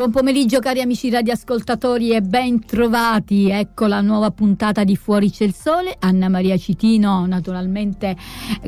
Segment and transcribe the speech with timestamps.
[0.00, 3.50] Buon pomeriggio cari amici radioascoltatori e ben trovati.
[3.50, 5.94] Ecco la nuova puntata di Fuori c'è il sole.
[5.98, 8.16] Anna Maria Citino naturalmente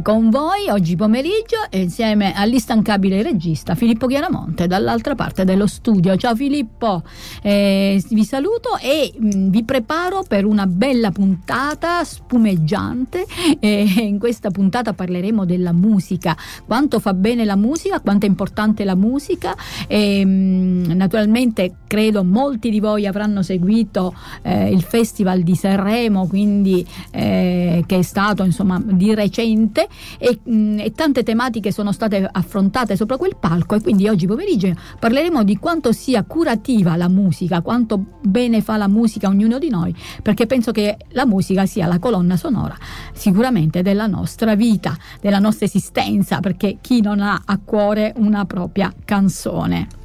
[0.03, 6.15] con voi oggi pomeriggio insieme all'instancabile regista Filippo Chiaramonte dall'altra parte dello studio.
[6.17, 7.03] Ciao Filippo,
[7.41, 13.25] eh, vi saluto e mh, mm, vi preparo per una bella puntata spumeggiante.
[13.63, 18.83] Eh, in questa puntata parleremo della musica, quanto fa bene la musica, quanto è importante
[18.83, 19.55] la musica.
[19.87, 25.55] E, mh, mm, naturalmente naturalmente credo molti di voi avranno seguito eh, il Festival di
[25.55, 29.87] Sanremo, quindi eh, che è stato insomma di recente
[30.19, 34.27] e, mh, mm, e, tante tematiche sono state affrontate sopra quel palco e quindi oggi
[34.27, 39.59] pomeriggio parleremo di quanto sia curativa la musica, quanto bene fa la musica a ognuno
[39.59, 42.77] di noi, perché penso che la musica sia la colonna sonora
[43.13, 48.93] sicuramente della nostra vita, della nostra esistenza, perché chi non ha a cuore una propria
[49.05, 50.01] canzone.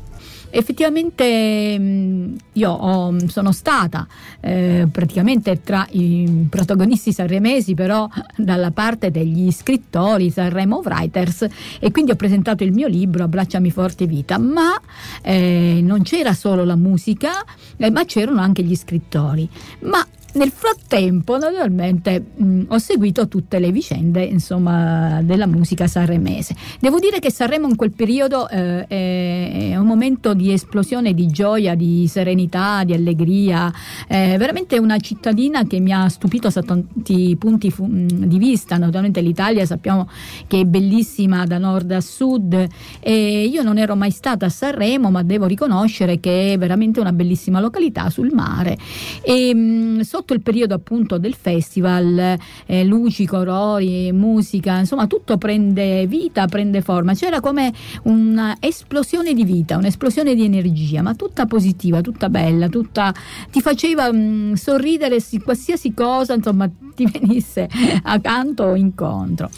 [0.49, 4.07] Effettivamente mm, io ho, sono stata
[4.39, 11.48] eh, praticamente tra i protagonisti sanremesi, però dalla parte degli scrittori Sanremo Writers
[11.79, 14.79] e quindi ho presentato il mio libro Abbracciami forte vita, ma
[15.21, 17.43] eh, non c'era solo la musica,
[17.77, 19.48] eh, ma c'erano anche gli scrittori.
[19.82, 20.05] Ma
[20.38, 26.55] nel frattempo, naturalmente, mh, ho seguito tutte le vicende insomma, della musica sanremese.
[26.79, 31.76] Devo dire che Sanremo in quel periodo eh, è, un momento di esplosione di gioia,
[31.76, 33.74] di serenità, di allegria.
[34.07, 38.77] È veramente una cittadina che mi ha stupito da tanti punti fu- di vista.
[38.77, 40.07] Naturalmente l'Italia sappiamo
[40.46, 42.68] che è bellissima da nord a sud
[42.99, 47.12] e io non ero mai stata a Sanremo, ma devo riconoscere che è veramente una
[47.12, 48.77] bellissima località sul mare.
[49.22, 56.05] E, mh, sotto il periodo appunto del festival, eh, luci, colori, musica, insomma tutto prende
[56.07, 57.13] vita, prende forma.
[57.13, 63.13] C'era come un'esplosione di vita, un'esplosione di energia, ma tutta positiva, tutta bella, tutta
[63.51, 67.67] ti faceva mh, mm, sorridere qualsiasi cosa, insomma, ti venisse
[68.03, 69.49] accanto o incontro.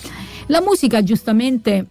[0.47, 1.85] La musica giustamente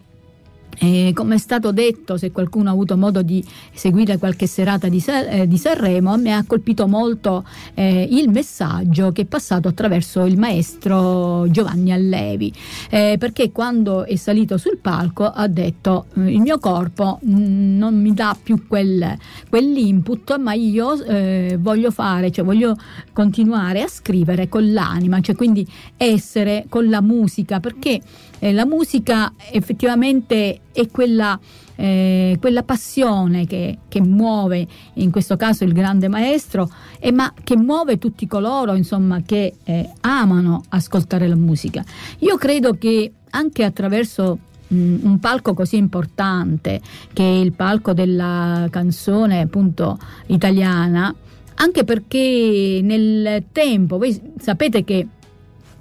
[0.79, 5.03] eh, come è stato detto, se qualcuno ha avuto modo di seguire qualche serata di,
[5.29, 10.37] eh, di Sanremo, mi ha colpito molto eh, il messaggio che è passato attraverso il
[10.37, 12.53] maestro Giovanni Allevi,
[12.89, 17.99] eh, perché quando è salito sul palco ha detto eh, il mio corpo mh, non
[17.99, 19.17] mi dà più quel,
[19.49, 22.77] quell'input, ma io eh, voglio fare, cioè voglio
[23.11, 27.99] continuare a scrivere con l'anima, cioè quindi essere con la musica, perché
[28.39, 31.39] eh, la musica effettivamente è quella,
[31.75, 36.69] eh, quella passione che, che, muove in questo caso il grande maestro,
[36.99, 41.83] e ma che muove tutti coloro insomma, che eh, amano ascoltare la musica.
[42.19, 44.39] Io credo che anche attraverso
[44.73, 46.81] mm, un palco così importante
[47.13, 51.13] che è il palco della canzone appunto italiana,
[51.55, 55.07] anche perché nel tempo, voi sapete che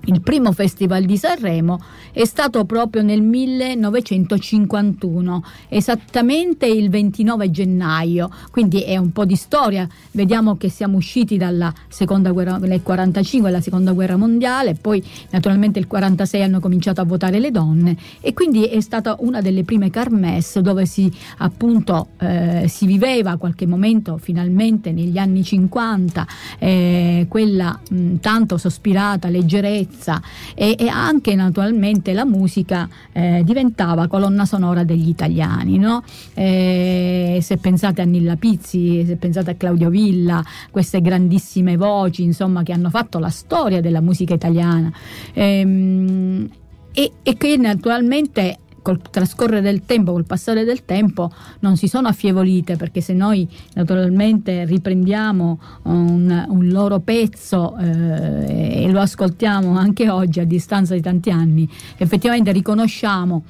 [0.06, 1.80] il primo festival di Sanremo
[2.12, 9.86] è stato proprio nel 1951, esattamente il 29 gennaio, quindi è un po' di storia.
[10.12, 15.78] Vediamo che siamo usciti dalla seconda guerra, nel 45, la seconda guerra mondiale, poi naturalmente
[15.78, 19.90] il 46 hanno cominciato a votare le donne e quindi è stata una delle prime
[19.90, 26.26] carmesse dove si appunto eh, si viveva qualche momento finalmente negli anni 50
[26.58, 30.20] eh, quella mh, tanto sospirata leggerezza bellezza
[30.54, 35.78] e, e anche naturalmente la musica eh, diventava colonna sonora degli italiani.
[35.78, 36.02] No?
[36.34, 42.62] Eh, se pensate a Nilla Pizzi, se pensate a Claudio Villa, queste grandissime voci insomma,
[42.62, 44.92] che hanno fatto la storia della musica italiana
[45.32, 46.48] ehm,
[46.92, 51.30] e, e che naturalmente col trascorrere del tempo, col passare del tempo,
[51.60, 58.90] non si sono affievolite perché se noi naturalmente riprendiamo un, un loro pezzo eh, e
[58.90, 63.44] lo ascoltiamo anche oggi a distanza di tanti anni, effettivamente riconosciamo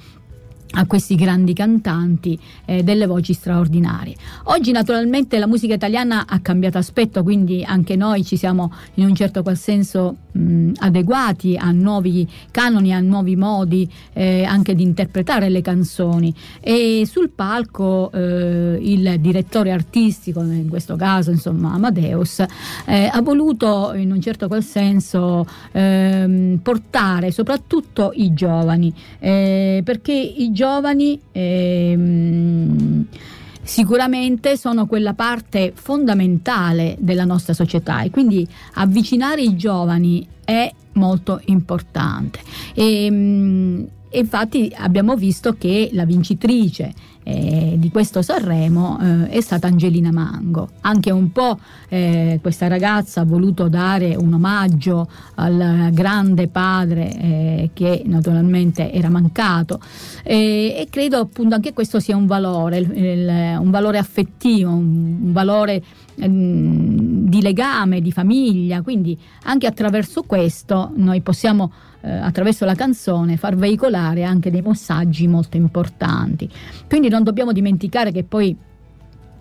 [0.72, 4.14] a questi grandi cantanti eh, delle voci straordinarie.
[4.44, 9.14] Oggi naturalmente la musica italiana ha cambiato aspetto, quindi anche noi ci siamo in un
[9.14, 15.48] certo qual senso mh, adeguati a nuovi canoni, a nuovi modi eh, anche di interpretare
[15.48, 22.44] le canzoni e sul palco eh, il direttore artistico, in questo caso insomma Amadeus,
[22.86, 30.12] eh, ha voluto in un certo qual senso ehm, portare soprattutto i giovani eh, perché
[30.12, 30.57] i giovani
[31.32, 33.06] ehm,
[33.62, 41.40] sicuramente sono quella parte fondamentale della nostra società e quindi avvicinare i giovani è molto
[41.46, 42.40] importante.
[42.74, 46.92] E, ehm, infatti abbiamo visto che la vincitrice
[47.28, 50.70] eh, di questo Sanremo eh, è stata Angelina Mango.
[50.80, 51.58] Anche un po'
[51.90, 59.10] eh, questa ragazza ha voluto dare un omaggio al grande padre eh, che naturalmente era
[59.10, 59.78] mancato
[60.22, 65.32] e credo appunto anche questo sia un valore, il, il, un valore affettivo, un, un
[65.32, 65.82] valore
[66.18, 73.36] ehm, di legame, di famiglia, quindi anche attraverso questo noi possiamo eh, attraverso la canzone
[73.36, 76.48] far veicolare anche dei messaggi molto importanti.
[76.86, 78.56] Quindi non dobbiamo dimenticare che poi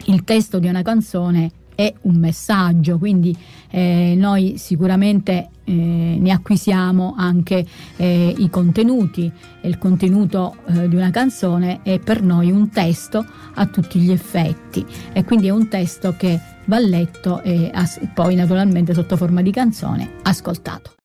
[0.06, 3.38] il testo di una canzone è un messaggio, quindi
[3.70, 7.64] eh, noi sicuramente eh, ne acquisiamo anche
[7.98, 9.32] eh, i contenuti
[9.62, 14.12] e il contenuto eh, di una canzone è per noi un testo a tutti gli
[14.12, 14.84] effetti
[15.14, 19.52] e quindi è un testo che va letto e as- poi naturalmente sotto forma di
[19.52, 20.97] canzone ascoltato.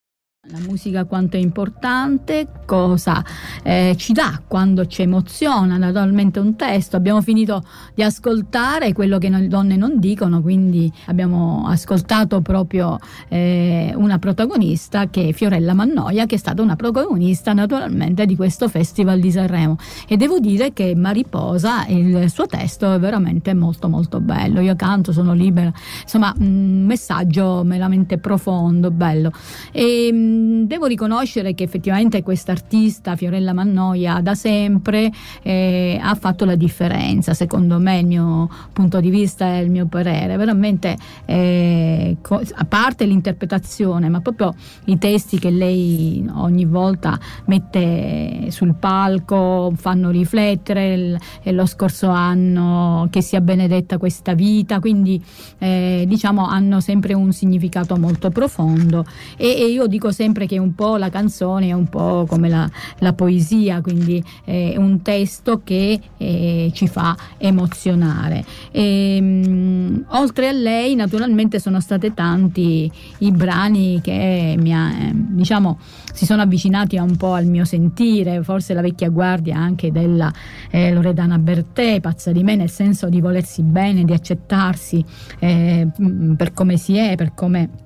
[0.51, 3.25] La musica quanto è importante, cosa
[3.63, 6.97] eh, ci dà quando ci emoziona, naturalmente un testo.
[6.97, 12.99] Abbiamo finito di ascoltare quello che le donne non dicono, quindi abbiamo ascoltato proprio
[13.29, 18.69] eh, una protagonista che è Fiorella Mannoia, che è stata una protagonista naturalmente di questo
[18.69, 19.77] Festival di Sanremo.
[20.09, 24.59] E devo dire che Mariposa, il suo testo è veramente molto molto bello.
[24.59, 25.73] Io canto, sono libera,
[26.03, 29.31] insomma, un messaggio veramente profondo, bello.
[29.71, 30.32] E, Mm,
[30.67, 35.11] devo riconoscere che effettivamente questa artista, Fiorella Mannoia, da sempre
[35.43, 39.87] eh, ha fatto la differenza, secondo me, il mio punto di vista e il mio
[39.87, 40.37] parere.
[40.37, 42.17] Veramente, eh,
[42.55, 44.55] a parte l'interpretazione, ma proprio
[44.87, 50.93] i testi che lei ogni volta mette sul palco fanno riflettere.
[50.95, 51.21] Il,
[51.55, 55.23] lo scorso anno che sia benedetta questa vita, quindi
[55.59, 59.05] eh, diciamo hanno sempre un significato molto profondo
[59.37, 62.49] e, e io dico sempre sempre che un po' la canzone è un po' come
[62.49, 68.45] la, la poesia, quindi è un testo che eh, ci fa emozionare.
[68.71, 75.11] E, ehm, mh, oltre a lei, naturalmente, sono stati tanti i brani che mi ha,
[75.13, 75.81] diciamo,
[76.13, 80.33] si sono avvicinati un po' al mio sentire, forse la vecchia guardia anche della
[80.71, 85.05] eh, Loredana Bertè, pazza di me, nel senso di volersi bene, di accettarsi
[85.41, 85.89] eh,
[86.37, 87.82] per come si è, per come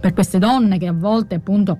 [0.00, 1.78] per queste donne che a volte appunto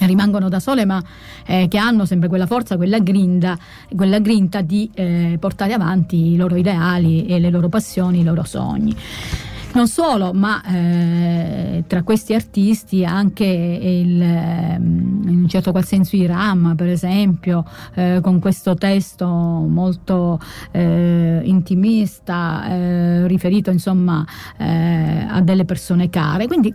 [0.00, 1.02] rimangono da sole ma
[1.46, 3.58] eh, che hanno sempre quella forza, quella grinta,
[3.94, 8.44] quella grinta di eh, portare avanti i loro ideali e le loro passioni, i loro
[8.44, 8.94] sogni.
[9.70, 16.16] Non solo, ma eh, tra questi artisti anche il, ehm, in un certo qual senso
[16.16, 17.64] Iram, per esempio,
[17.94, 20.40] eh, con questo testo molto
[20.70, 24.24] eh, intimista, eh, riferito insomma
[24.56, 26.46] eh, a delle persone care.
[26.46, 26.74] Quindi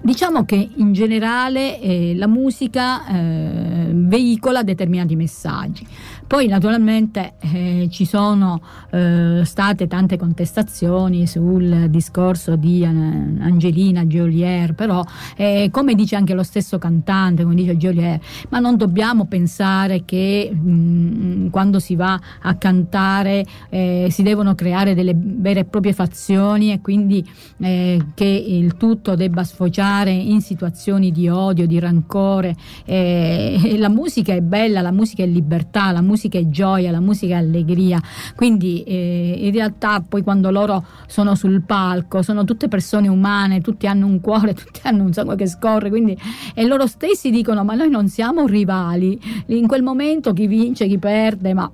[0.00, 5.86] Diciamo che in generale eh, la musica eh, veicola determinati messaggi.
[6.28, 8.60] Poi naturalmente eh, ci sono
[8.90, 15.02] eh, state tante contestazioni sul discorso di Angelina Geolier, però
[15.36, 18.20] eh, come dice anche lo stesso cantante, come dice Geolier,
[18.50, 24.54] ma non dobbiamo pensare che mh, mm, quando si va a cantare eh, si devono
[24.54, 27.26] creare delle vere e proprie fazioni e quindi
[27.56, 32.54] eh, che il tutto debba sfociare in situazioni di odio, di rancore.
[32.84, 37.00] Eh, la musica è bella, la musica è libertà, la musica musica è gioia, la
[37.00, 38.02] musica è allegria.
[38.34, 43.86] Quindi eh, in realtà poi quando loro sono sul palco sono tutte persone umane, tutti
[43.86, 46.18] hanno un cuore, tutti hanno un sangue che scorre, quindi
[46.54, 49.18] e loro stessi dicono ma noi non siamo rivali.
[49.46, 51.70] In quel momento chi vince, chi perde, ma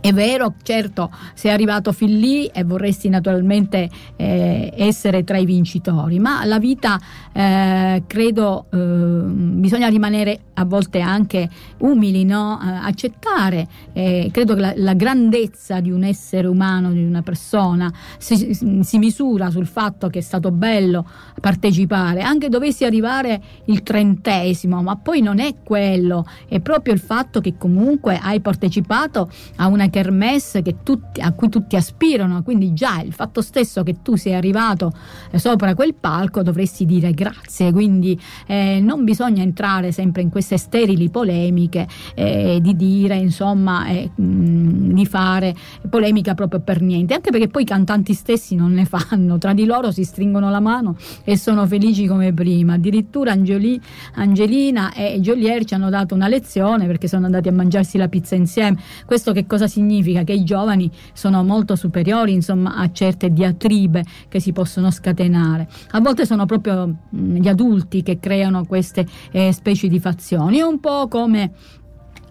[0.00, 6.18] è vero, certo, sei arrivato fin lì e vorresti naturalmente eh, essere tra i vincitori,
[6.18, 6.98] ma la vita
[7.32, 12.58] eh, credo eh, bisogna rimanere a volte anche umili, no?
[12.62, 13.68] Eh, accettare.
[13.92, 19.50] credo che la, la, grandezza di un essere umano, di una persona, si, si, misura
[19.50, 21.06] sul fatto che è stato bello
[21.40, 27.40] partecipare, anche dovessi arrivare il trentesimo, ma poi non è quello, è proprio il fatto
[27.40, 33.12] che comunque hai partecipato a una kermesse tutti, a cui tutti aspirano, quindi già il
[33.12, 34.92] fatto stesso che tu sei arrivato
[35.30, 40.56] eh, sopra quel palco dovresti dire grazie, quindi eh, non bisogna entrare sempre in queste
[40.56, 45.54] sterili polemiche eh, di dire insomma eh, mh, di fare
[45.88, 49.64] polemica proprio per niente, anche perché poi i cantanti stessi non ne fanno, tra di
[49.64, 53.80] loro si stringono la mano e sono felici come prima, addirittura Angeli,
[54.14, 58.34] Angelina e Jolier ci hanno dato una lezione perché sono andati a mangiarsi la pizza
[58.34, 59.79] insieme, questo che cosa significa?
[60.24, 65.68] Che i giovani sono molto superiori insomma, a certe diatribe che si possono scatenare.
[65.92, 70.58] A volte sono proprio mh, gli adulti che creano queste eh, specie di fazioni.
[70.58, 71.52] È un po' come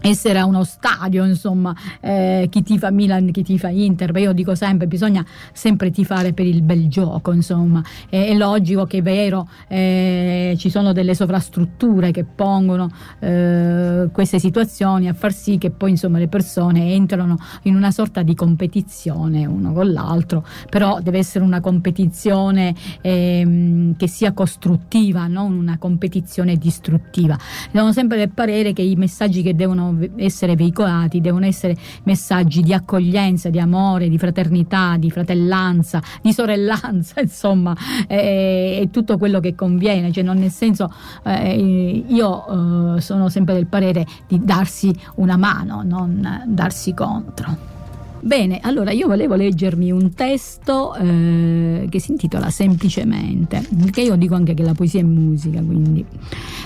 [0.01, 4.87] essere a uno stadio, insomma, eh, chi tifa Milan, chi tifa Inter, io dico sempre,
[4.87, 10.55] bisogna sempre tifare per il bel gioco, insomma, è, è logico che è vero, eh,
[10.57, 12.89] ci sono delle sovrastrutture che pongono
[13.19, 18.21] eh, queste situazioni a far sì che poi insomma le persone entrano in una sorta
[18.21, 25.53] di competizione uno con l'altro, però deve essere una competizione ehm, che sia costruttiva, non
[25.53, 27.37] una competizione distruttiva.
[27.71, 32.73] Devono sempre del parere che i messaggi che devono essere veicolati, devono essere messaggi di
[32.73, 37.75] accoglienza, di amore, di fraternità, di fratellanza, di sorellanza, insomma,
[38.07, 40.91] è, è tutto quello che conviene, cioè non nel senso
[41.23, 47.77] eh, io eh, sono sempre del parere di darsi una mano, non darsi contro.
[48.21, 54.35] Bene, allora io volevo leggermi un testo eh, che si intitola Semplicemente, perché io dico
[54.35, 56.05] anche che la poesia è musica, quindi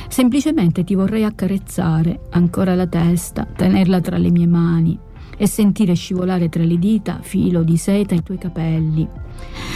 [0.08, 4.98] semplicemente ti vorrei accarezzare ancora la testa, tenerla tra le mie mani
[5.38, 9.08] e sentire scivolare tra le dita filo di seta i tuoi capelli,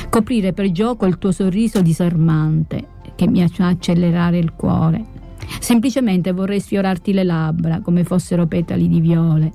[0.09, 5.16] coprire per gioco il tuo sorriso disarmante che mi fa accelerare il cuore.
[5.59, 9.51] Semplicemente vorrei sfiorarti le labbra come fossero petali di viole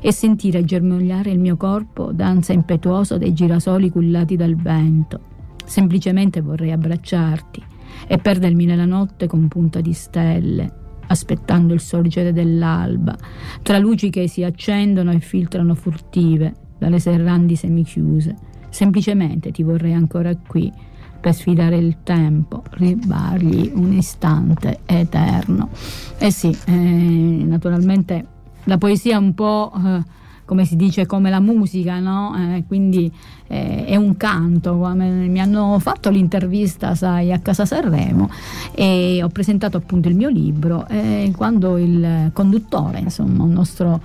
[0.00, 5.20] e sentire germogliare il mio corpo danza impetuosa dei girasoli cullati dal vento.
[5.64, 7.62] Semplicemente vorrei abbracciarti
[8.06, 10.72] e perdermi nella notte con punta di stelle,
[11.06, 13.16] aspettando il sorgere dell'alba,
[13.62, 18.34] tra luci che si accendono e filtrano furtive dalle serrandi semichiuse.
[18.68, 20.70] Semplicemente ti vorrei ancora qui
[21.20, 25.70] per sfidare il tempo, ribargli un istante eterno.
[26.18, 28.26] Eh sì, eh, naturalmente
[28.64, 30.02] la poesia è un po', eh,
[30.44, 32.34] come si dice, come la musica, no?
[32.36, 33.12] Eh, quindi
[33.48, 34.74] eh, è un canto.
[34.74, 38.28] Mi hanno fatto l'intervista, sai, a Casa Sanremo
[38.72, 44.00] e ho presentato appunto il mio libro e quando il conduttore, insomma, un nostro,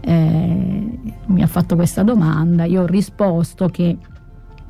[0.00, 3.98] eh, mi ha fatto questa domanda, io ho risposto che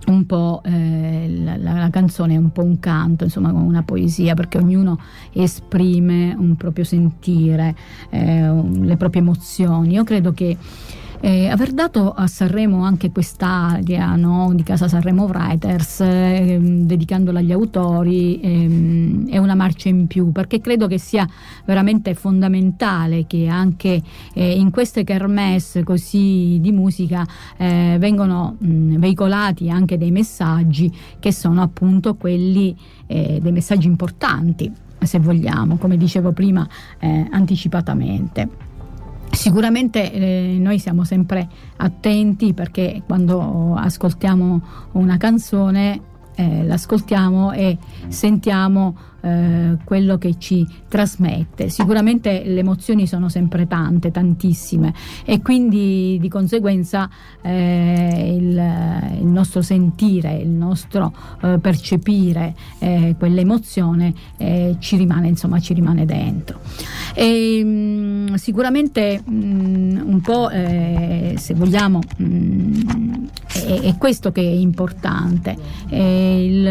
[0.06, 4.58] un po' eh, la, la, canzone è un po' un canto, insomma una poesia, perché
[4.58, 4.98] ognuno
[5.32, 7.74] esprime un proprio sentire,
[8.10, 9.92] eh, le proprie emozioni.
[9.92, 10.56] Io credo che
[11.24, 17.52] eh, aver dato a Sanremo anche quest'area no, di Casa Sanremo Writers, eh, dedicandola agli
[17.52, 21.24] autori, eh, è una marcia in più, perché credo che sia
[21.64, 24.02] veramente fondamentale che anche
[24.34, 27.24] eh, in queste kermesse così di musica
[27.56, 32.76] eh, vengono mh, veicolati anche dei messaggi che sono appunto quelli
[33.06, 36.66] eh, dei messaggi importanti se vogliamo, come dicevo prima
[37.00, 38.71] anticipatamente.
[39.32, 41.48] Sicuramente eh, noi siamo sempre
[41.78, 44.62] attenti perché quando ascoltiamo
[44.92, 46.00] una canzone
[46.34, 51.68] eh, l'ascoltiamo e sentiamo eh, quello che ci trasmette.
[51.68, 54.92] Sicuramente le emozioni sono sempre tante, tantissime
[55.24, 57.08] e quindi di conseguenza
[57.40, 65.60] eh, il, il, nostro sentire, il nostro eh, percepire eh, quell'emozione eh, ci rimane, insomma,
[65.60, 66.58] ci rimane dentro.
[67.14, 73.24] E, mh, mm, sicuramente mh, mm, un po' se vogliamo mh, mm,
[73.66, 75.56] è, è, questo che è importante.
[75.90, 76.66] Il,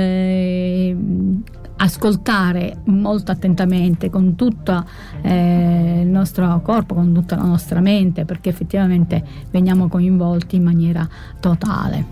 [1.82, 4.86] ascoltare molto attentamente con tutto
[5.22, 11.08] eh, il nostro corpo, con tutta la nostra mente, perché effettivamente veniamo coinvolti in maniera
[11.40, 12.06] totale.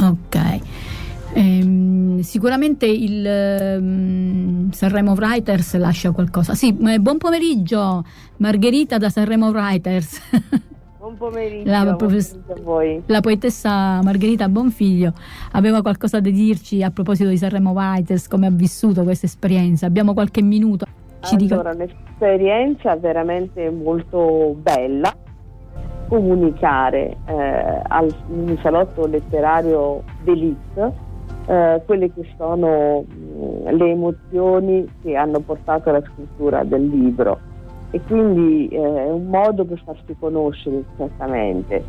[0.00, 0.60] Ok.
[1.34, 6.54] Ehm, sicuramente il um, Sanremo Writers lascia qualcosa.
[6.54, 8.04] Sì, eh, buon pomeriggio
[8.38, 10.20] Margherita da Sanremo Writers.
[11.04, 13.02] Buon pomeriggio, la, profess- a voi.
[13.08, 15.12] La poetessa Margherita Bonfiglio
[15.52, 19.84] aveva qualcosa da dirci a proposito di Sanremo Writers, come ha vissuto questa esperienza.
[19.84, 20.86] Abbiamo qualche minuto.
[21.20, 21.84] Ci allora, dica...
[21.84, 25.14] un'esperienza veramente molto bella.
[26.08, 28.14] Comunicare eh, al
[28.62, 30.92] salotto letterario d'elite
[31.44, 37.52] eh, quelle che sono mh, mm, le emozioni che hanno portato alla scrittura del libro
[37.94, 41.84] e quindi eh, è un modo per farsi conoscere certamente.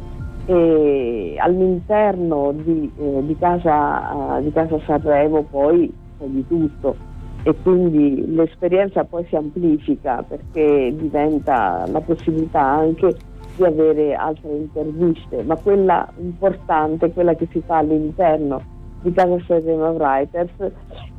[0.46, 6.96] E all'interno di, eh, di, casa, uh, di casa Sanremo poi c'è di tutto
[7.42, 13.18] e quindi l'esperienza poi si amplifica perché diventa la possibilità anche
[13.56, 18.62] di avere altre interviste, ma quella importante, quella che si fa all'interno
[19.02, 20.52] di Casa Sanremo Writers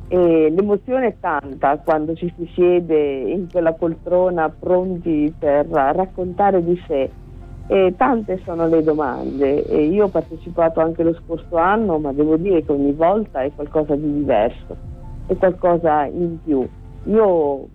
[0.09, 6.81] e l'emozione è tanta quando ci si siede in quella poltrona pronti per raccontare di
[6.87, 7.09] sé.
[7.69, 12.37] E tante sono le domande e io ho partecipato anche lo scorso anno, ma devo
[12.37, 14.77] dire che ogni volta è qualcosa di diverso,
[15.27, 16.65] è qualcosa in più.
[17.03, 17.67] io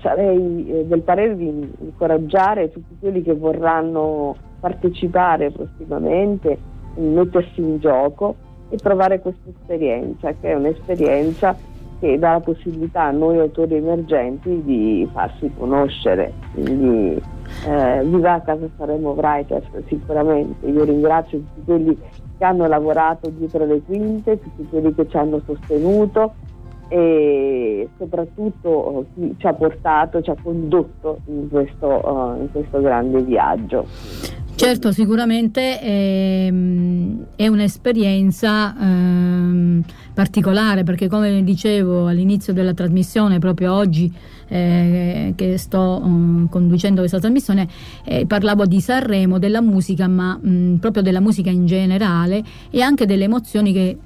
[0.00, 6.58] sarei eh, del parere di incoraggiare tutti quelli che vorranno partecipare prossimamente,
[6.96, 8.34] mettersi in gioco
[8.68, 11.56] e provare questa esperienza, che è un'esperienza
[12.00, 16.32] che dà la possibilità a noi autori emergenti di farsi conoscere.
[16.54, 17.20] Quindi
[17.66, 20.66] eh, viva casa saremo Writers sicuramente.
[20.66, 21.98] Io ringrazio tutti quelli
[22.38, 26.34] che hanno lavorato dietro le quinte, tutti quelli che ci hanno sostenuto
[26.88, 33.22] e soprattutto chi ci ha portato, ci ha condotto in questo, uh, in questo grande
[33.22, 33.86] viaggio.
[34.54, 36.52] Certo, sicuramente è,
[37.36, 39.84] è un'esperienza ehm,
[40.18, 44.12] particolare perché come dicevo all'inizio della trasmissione, proprio oggi
[44.48, 47.68] eh, che sto um, conducendo questa trasmissione,
[48.02, 53.06] eh, parlavo di Sanremo, della musica, ma mh, proprio della musica in generale e anche
[53.06, 53.98] delle emozioni che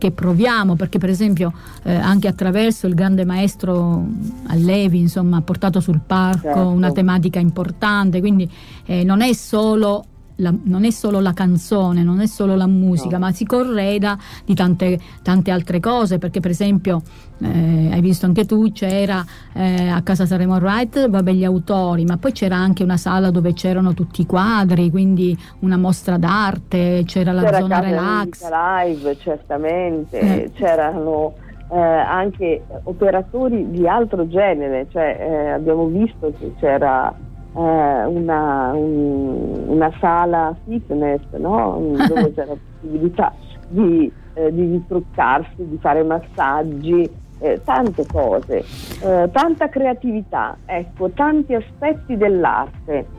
[0.00, 4.02] che proviamo, perché per esempio eh, anche attraverso il grande maestro
[4.46, 6.68] Allevi insomma, ha portato sul parco certo.
[6.68, 8.50] una tematica importante, quindi
[8.86, 10.06] eh, non è solo
[10.40, 13.26] la, non è solo la canzone, non è solo la musica, no.
[13.26, 17.02] ma si correda di tante, tante, altre cose, perché per esempio,
[17.40, 22.16] eh, hai visto anche tu, c'era eh, a casa Saremo Wright, vabbè, gli autori, ma
[22.16, 27.32] poi c'era anche una sala dove c'erano tutti i quadri, quindi una mostra d'arte, c'era
[27.32, 28.48] la c'era zona relax.
[28.50, 30.50] live, certamente, eh.
[30.54, 31.34] c'erano...
[31.72, 37.14] Eh, anche operatori di altro genere, cioè eh, abbiamo visto che c'era
[37.52, 41.78] una, un, una, sala fitness no?
[42.08, 43.32] dove c'era la possibilità
[43.68, 44.82] di, eh, di
[45.56, 47.08] di fare massaggi,
[47.40, 48.64] eh, tante cose,
[49.02, 53.18] eh, tanta creatività, ecco, tanti aspetti dell'arte.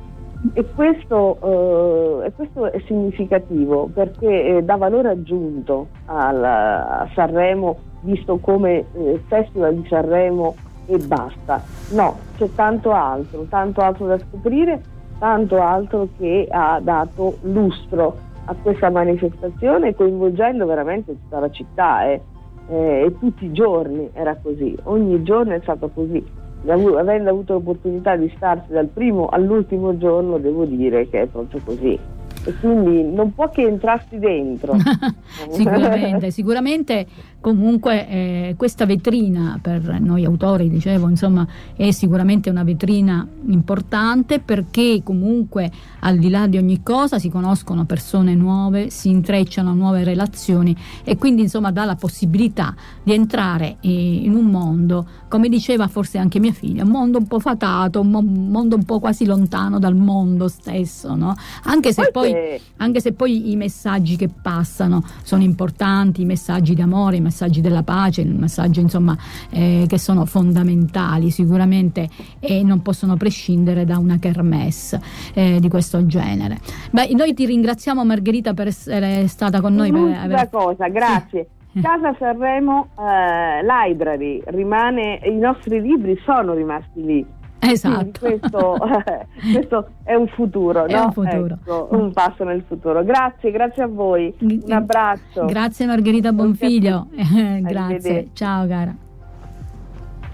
[0.54, 8.38] E questo, eh, questo è significativo perché eh, dà valore aggiunto al, a Sanremo, visto
[8.38, 11.62] come il Festival di Sanremo e basta.
[11.92, 14.82] No, c'è tanto altro, tanto altro da scoprire,
[15.20, 22.22] tanto altro che ha dato lustro a questa manifestazione coinvolgendo veramente tutta la città eh.
[22.70, 26.24] Eh, e tutti i giorni era così, ogni giorno è stato così.
[26.68, 32.00] Avendo avuto l'opportunità di starsi dal primo all'ultimo giorno, devo dire che è proprio così
[32.44, 34.76] e quindi non può che entrarsi dentro.
[35.52, 37.08] sicuramente, sicuramente
[37.40, 45.02] comunque eh, questa vetrina per noi autori, dicevo, insomma, è sicuramente una vetrina importante perché
[45.04, 50.76] comunque al di là di ogni cosa si conoscono persone nuove, si intrecciano nuove relazioni
[51.04, 56.40] e quindi insomma dà la possibilità di entrare in un mondo, come diceva forse anche
[56.40, 60.48] mia figlia, un mondo un po' fatato, un mondo un po' quasi lontano dal mondo
[60.48, 61.36] stesso, no?
[61.64, 62.31] Anche se poi
[62.78, 67.84] anche se poi i messaggi che passano sono importanti, i messaggi d'amore, i messaggi della
[67.84, 69.18] pace, i messaggi insomma
[69.50, 75.02] eh, che sono fondamentali sicuramente e non possono prescindere da una kermesse
[75.34, 76.58] eh, di questo genere.
[76.92, 79.90] Beh, noi ti ringraziamo Margherita per essere stata con noi.
[79.90, 80.50] Un'ultima aver...
[80.50, 81.48] cosa, grazie.
[81.74, 81.80] Sì.
[81.82, 87.26] Casa Sanremo eh, Library rimane, i nostri libri sono rimasti lì
[87.72, 88.20] Esatto.
[88.20, 88.78] Questo,
[89.54, 91.06] questo, è un futuro, è no?
[91.06, 91.58] un, futuro.
[91.62, 93.04] Ecco, un passo nel futuro.
[93.04, 94.34] Grazie, grazie a voi.
[94.40, 95.46] Un abbraccio.
[95.46, 97.08] Grazie Margherita Bonfiglio.
[97.62, 98.30] grazie.
[98.34, 98.96] Ciao cara.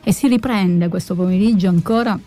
[0.03, 2.17] E si riprende questo pomeriggio ancora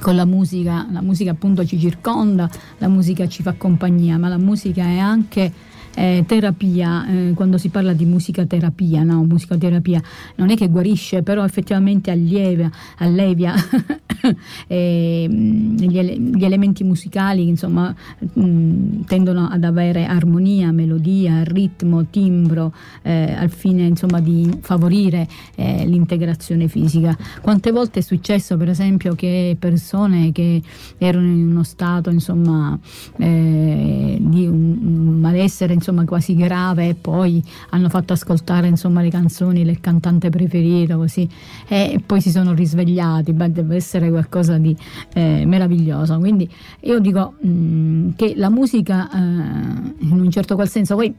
[0.00, 2.48] con la musica, la musica appunto ci circonda,
[2.78, 5.52] la musica ci fa compagnia, ma la musica è anche
[5.94, 9.24] eh, terapia, eh, quando si parla di musicaterapia, no?
[9.24, 10.00] musicoterapia
[10.36, 13.54] non è che guarisce, però effettivamente allieva, allevia
[14.66, 22.06] eh, gli, ele- gli, elementi musicali insomma mh, mm, tendono ad avere armonia, melodia, ritmo,
[22.06, 22.72] timbro
[23.02, 25.26] eh, al fine insomma di favorire
[25.56, 27.16] eh, l'integrazione fisica.
[27.40, 30.62] Quante volte è successo per esempio che persone che
[30.98, 32.78] erano in uno stato insomma
[33.16, 39.08] eh, di un, un malessere insomma quasi grave e poi hanno fatto ascoltare insomma le
[39.08, 41.26] canzoni del cantante preferito così
[41.66, 44.76] e poi si sono risvegliati, beh, deve essere qualcosa di
[45.14, 46.18] eh, meraviglioso.
[46.18, 46.48] Quindi
[46.80, 51.14] io dico mh, mm, che la musica eh, in un certo qual senso poi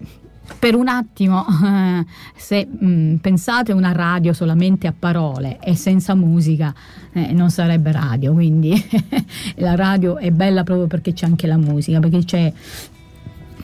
[0.60, 6.74] per un attimo, eh, se mm, pensate una radio solamente a parole e senza musica,
[7.14, 8.34] eh, non sarebbe radio.
[8.34, 8.74] Quindi
[9.58, 12.54] la radio è bella proprio perché c'è anche la musica, perché c'è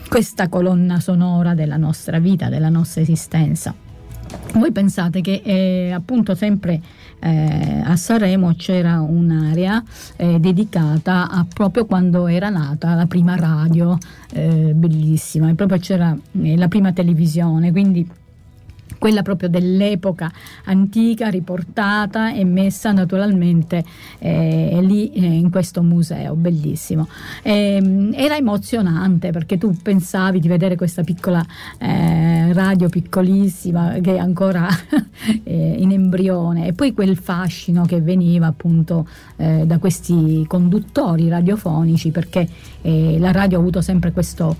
[0.08, 3.74] questa colonna sonora della nostra vita, della nostra esistenza.
[4.54, 6.80] Voi pensate che eh, appunto sempre
[7.20, 9.82] eh, a Sanremo c'era un'area
[10.16, 13.96] eh, dedicata a proprio quando era nata la prima radio,
[14.32, 18.06] eh, bellissima, e proprio c'era eh, la prima televisione, quindi
[18.98, 20.30] quella proprio dell'epoca
[20.64, 23.84] antica riportata e messa naturalmente
[24.18, 27.08] eh, lì eh, in questo museo bellissimo.
[27.42, 31.44] E, ehm, era emozionante perché tu pensavi di vedere questa piccola
[31.78, 34.68] eh, radio piccolissima che è ancora
[35.44, 39.06] eh, in embrione e poi quel fascino che veniva appunto
[39.36, 42.48] eh, da questi conduttori radiofonici perché
[42.82, 44.56] eh, la radio ha avuto sempre questo,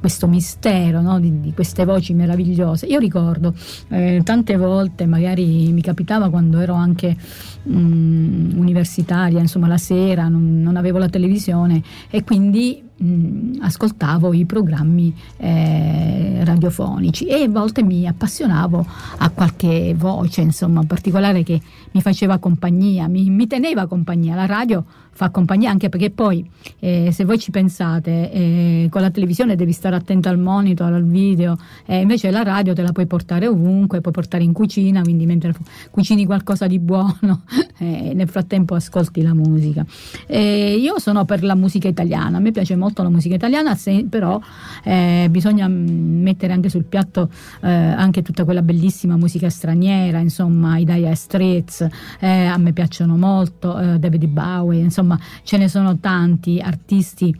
[0.00, 1.20] questo mistero no?
[1.20, 2.86] di, di queste voci meravigliose.
[2.86, 3.54] Io ricordo ricordo.
[3.88, 7.16] Eh, tante volte magari mi capitava quando ero anche
[7.62, 14.32] mh, mm, universitaria, insomma la sera, non, non avevo la televisione e quindi mh, ascoltavo
[14.32, 18.86] i programmi eh, radiofonici e a volte mi appassionavo
[19.18, 21.60] a qualche voce, insomma, in particolare che
[21.92, 24.34] mi faceva compagnia, mi, mi teneva compagnia.
[24.34, 24.84] La radio
[25.16, 26.46] fa compagnia anche perché poi
[26.78, 31.06] eh, se voi ci pensate eh, con la televisione devi stare attento al monitor, al
[31.06, 35.24] video, eh, invece la radio te la puoi portare ovunque, puoi portare in cucina, quindi
[35.24, 35.54] mentre
[35.90, 37.44] cucini qualcosa di buono
[37.78, 39.86] eh, nel frattempo ascolti la musica.
[40.28, 44.38] io sono per la musica italiana, a me piace molto la musica italiana, se, però
[44.84, 47.30] eh, bisogna mettere anche sul piatto
[47.62, 51.86] eh, anche tutta quella bellissima musica straniera, insomma i Dire Straits,
[52.20, 57.34] a me piacciono molto, David Bowie, insomma insomma ce ne sono tanti artisti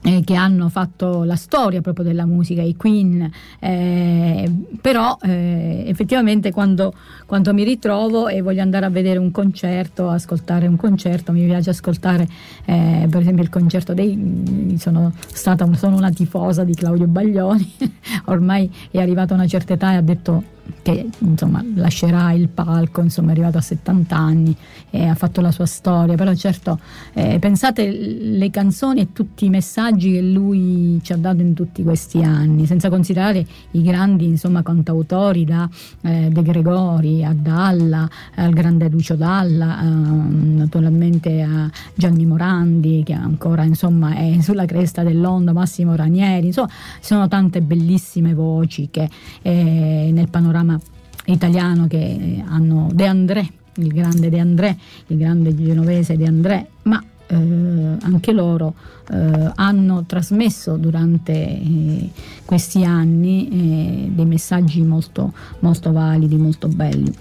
[0.00, 6.52] eh, che hanno fatto la storia proprio della musica, i Queen, eh, però eh, effettivamente
[6.52, 6.92] quando,
[7.26, 11.70] quando, mi ritrovo e voglio andare a vedere un concerto, ascoltare un concerto, mi piace
[11.70, 12.28] ascoltare
[12.64, 14.76] eh, per esempio il concerto dei...
[14.78, 17.74] sono stata sono una tifosa di Claudio Baglioni,
[18.26, 23.00] ormai è arrivata a una certa età e ha detto che insomma lascerà il palco,
[23.00, 24.56] insomma è arrivato a 70 anni
[24.90, 26.78] e ha fatto la sua storia, però certo
[27.12, 31.82] eh, pensate le canzoni e tutti i messaggi che lui ci ha dato in tutti
[31.82, 35.68] questi anni, senza considerare i grandi insomma cantautori da
[36.02, 43.14] eh, De Gregori a Dalla, al grande Lucio Dalla, eh, naturalmente a Gianni Morandi che
[43.14, 49.08] ancora insomma è sulla cresta dell'onda, Massimo Ranieri, insomma sono tante bellissime voci che
[49.42, 50.80] eh, nel panorama panorama
[51.26, 54.76] italiano che hanno De André, il grande De André,
[55.08, 58.74] il grande genovese De André, ma eh, anche loro
[59.10, 62.10] eh, hanno trasmesso durante eh,
[62.44, 67.12] questi anni eh, dei messaggi molto, molto validi, molto belli.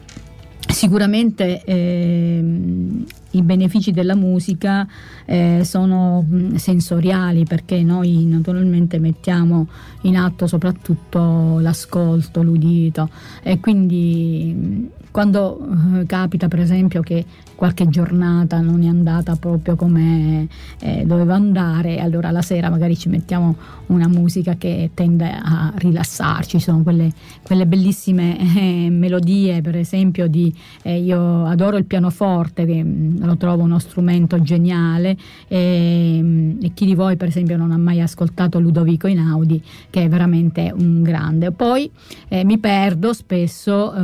[0.68, 4.88] Sicuramente ehm, i benefici della musica
[5.26, 9.68] eh, sono mm, sensoriali perché noi naturalmente mettiamo
[10.02, 13.10] in atto soprattutto l'ascolto, l'udito.
[13.42, 15.60] E quindi mm, quando
[16.00, 17.26] eh, capita per esempio che
[17.58, 20.48] qualche giornata non è andata proprio come
[20.80, 23.56] eh, doveva andare, allora la sera magari ci mettiamo
[23.88, 30.54] una musica che tende a rilassarci, sono quelle, quelle bellissime eh, melodie per esempio di
[30.84, 35.18] eh, io adoro il pianoforte che mm, lo trovo uno strumento geniale
[35.48, 40.04] e, mm, e, chi di voi per esempio non ha mai ascoltato Ludovico Inaudi che
[40.04, 41.52] è veramente un grande.
[41.52, 41.90] Poi
[42.28, 44.00] eh, mi perdo spesso eh,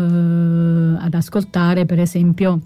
[1.00, 2.60] ad ascoltare per esempio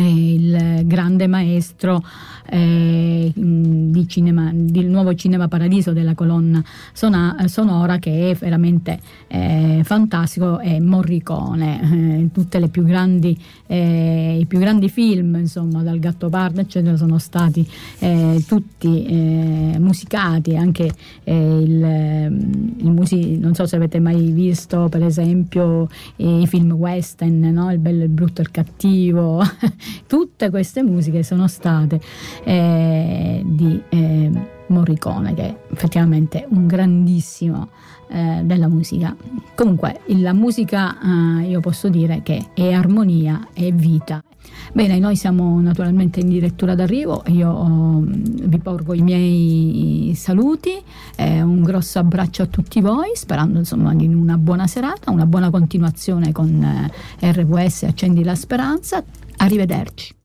[0.00, 2.02] il grande maestro
[2.46, 9.80] eh, di cinema, del nuovo Cinema Paradiso della colonna sona, sonora che è veramente eh,
[9.82, 15.98] fantastico è Morricone eh, tutte le più grandi eh, i più grandi film insomma dal
[15.98, 17.66] Gattopardo eccetera sono stati
[18.00, 20.92] eh, tutti eh, musicati anche
[21.24, 27.72] il, il music- non so se avete mai visto per esempio i film western no?
[27.72, 29.42] il bello il brutto il cattivo
[30.06, 32.00] tutte queste musiche sono state
[32.44, 34.30] eh, di eh,
[34.68, 37.68] Morricone, che è effettivamente un grandissimo
[38.08, 39.14] eh, della musica.
[39.54, 40.96] Comunque, la musica
[41.40, 44.22] eh, io posso dire che è armonia, è vita.
[44.72, 50.72] Bene, noi siamo naturalmente in direttura d'arrivo, io oh, vi porgo i miei saluti,
[51.16, 55.50] eh, un grosso abbraccio a tutti voi, sperando insomma di una buona serata, una buona
[55.50, 59.02] continuazione con eh, RWS Accendi la Speranza.
[59.36, 60.12] Arrivederci.